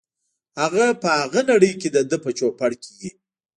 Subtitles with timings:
[0.61, 3.11] هغه په هغه نړۍ کې دده په چوپړ کې وي.